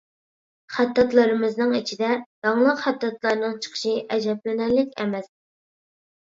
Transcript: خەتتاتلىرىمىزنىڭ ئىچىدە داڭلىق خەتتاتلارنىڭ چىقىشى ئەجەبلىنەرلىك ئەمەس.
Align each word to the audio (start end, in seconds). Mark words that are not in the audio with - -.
خەتتاتلىرىمىزنىڭ 0.75 1.75
ئىچىدە 1.79 2.09
داڭلىق 2.47 2.81
خەتتاتلارنىڭ 2.85 3.53
چىقىشى 3.67 3.93
ئەجەبلىنەرلىك 4.17 4.99
ئەمەس. 5.05 5.31